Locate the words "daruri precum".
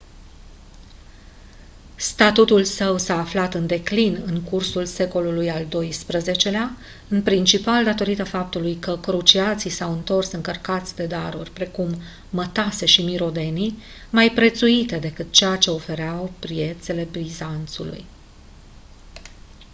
11.05-12.01